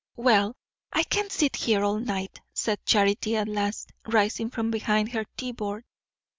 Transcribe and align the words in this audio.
"Well, 0.15 0.55
I 0.91 1.03
can't 1.03 1.31
sit 1.31 1.55
here 1.55 1.83
all 1.83 1.99
night," 1.99 2.41
said 2.55 2.83
Charity 2.87 3.35
at 3.37 3.47
last, 3.47 3.91
rising 4.07 4.49
from 4.49 4.71
behind 4.71 5.11
her 5.11 5.25
tea 5.37 5.51
board. 5.51 5.83